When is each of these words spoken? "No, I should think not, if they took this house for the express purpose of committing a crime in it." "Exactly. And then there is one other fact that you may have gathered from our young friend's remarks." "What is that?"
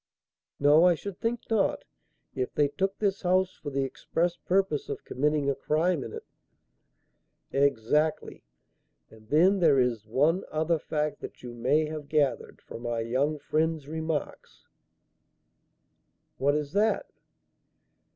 "No, 0.59 0.85
I 0.85 0.95
should 0.95 1.19
think 1.19 1.41
not, 1.47 1.83
if 2.33 2.51
they 2.55 2.67
took 2.69 2.97
this 2.97 3.21
house 3.21 3.53
for 3.55 3.69
the 3.69 3.83
express 3.83 4.35
purpose 4.35 4.89
of 4.89 5.05
committing 5.05 5.47
a 5.47 5.53
crime 5.53 6.03
in 6.03 6.11
it." 6.11 6.25
"Exactly. 7.51 8.43
And 9.11 9.29
then 9.29 9.59
there 9.59 9.77
is 9.79 10.07
one 10.07 10.43
other 10.51 10.79
fact 10.79 11.19
that 11.21 11.43
you 11.43 11.53
may 11.53 11.85
have 11.85 12.09
gathered 12.09 12.63
from 12.63 12.87
our 12.87 13.03
young 13.03 13.37
friend's 13.37 13.87
remarks." 13.87 14.65
"What 16.39 16.55
is 16.55 16.73
that?" 16.73 17.05